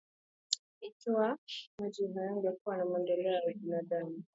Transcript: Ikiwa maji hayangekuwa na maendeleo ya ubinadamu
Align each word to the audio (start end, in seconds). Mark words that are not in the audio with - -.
Ikiwa 0.81 1.37
maji 1.79 2.07
hayangekuwa 2.13 2.77
na 2.77 2.85
maendeleo 2.85 3.33
ya 3.33 3.41
ubinadamu 3.55 4.23